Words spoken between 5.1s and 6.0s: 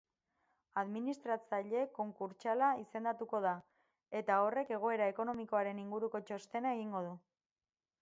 ekonomikoaren